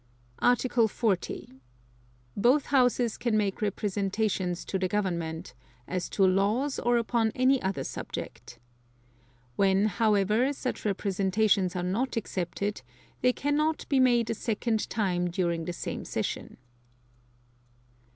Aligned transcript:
Article 0.39 0.87
40. 0.87 1.61
Both 2.35 2.65
Houses 2.73 3.19
can 3.19 3.37
make 3.37 3.61
representations 3.61 4.65
to 4.65 4.79
the 4.79 4.87
Government, 4.87 5.53
as 5.87 6.09
to 6.09 6.25
laws 6.25 6.79
or 6.79 6.97
upon 6.97 7.31
any 7.35 7.61
other 7.61 7.83
subject. 7.83 8.57
When, 9.57 9.85
however, 9.85 10.53
such 10.53 10.85
representations 10.85 11.75
are 11.75 11.83
not 11.83 12.17
accepted, 12.17 12.81
they 13.21 13.31
cannot 13.31 13.87
be 13.89 13.99
made 13.99 14.31
a 14.31 14.33
second 14.33 14.89
time 14.89 15.29
during 15.29 15.65
the 15.65 15.71
same 15.73 16.03
session. 16.03 16.57